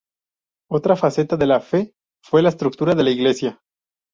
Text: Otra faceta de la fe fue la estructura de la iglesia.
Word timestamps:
Otra 0.67 0.95
faceta 0.95 1.37
de 1.37 1.45
la 1.45 1.59
fe 1.59 1.93
fue 2.23 2.41
la 2.41 2.49
estructura 2.49 2.95
de 2.95 3.03
la 3.03 3.11
iglesia. 3.11 3.61